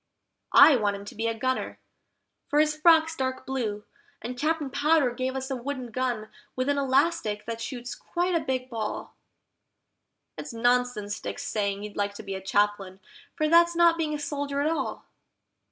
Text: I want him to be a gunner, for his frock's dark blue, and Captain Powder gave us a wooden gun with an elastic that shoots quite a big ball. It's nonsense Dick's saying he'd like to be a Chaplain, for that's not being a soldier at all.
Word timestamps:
I 0.55 0.77
want 0.77 0.95
him 0.95 1.05
to 1.05 1.13
be 1.13 1.27
a 1.27 1.37
gunner, 1.37 1.77
for 2.47 2.59
his 2.59 2.75
frock's 2.75 3.15
dark 3.15 3.45
blue, 3.45 3.83
and 4.19 4.35
Captain 4.35 4.71
Powder 4.71 5.11
gave 5.13 5.35
us 5.35 5.51
a 5.51 5.55
wooden 5.55 5.91
gun 5.91 6.29
with 6.55 6.69
an 6.69 6.79
elastic 6.79 7.45
that 7.45 7.61
shoots 7.61 7.93
quite 7.93 8.33
a 8.33 8.39
big 8.39 8.67
ball. 8.67 9.13
It's 10.39 10.53
nonsense 10.53 11.19
Dick's 11.19 11.43
saying 11.45 11.83
he'd 11.83 11.97
like 11.97 12.15
to 12.15 12.23
be 12.23 12.33
a 12.33 12.41
Chaplain, 12.41 12.99
for 13.35 13.47
that's 13.47 13.75
not 13.75 13.95
being 13.95 14.15
a 14.15 14.19
soldier 14.19 14.59
at 14.59 14.71
all. 14.71 15.05